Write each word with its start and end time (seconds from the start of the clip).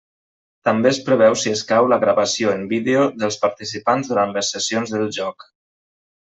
També 0.67 0.87
es 0.91 0.99
preveu 1.09 1.35
si 1.41 1.51
escau 1.57 1.89
la 1.93 1.99
gravació 2.03 2.53
en 2.55 2.63
vídeo 2.71 3.05
dels 3.25 3.37
participants 3.45 4.11
durant 4.15 4.35
les 4.39 4.51
sessions 4.57 4.97
del 4.97 5.07
joc. 5.21 5.47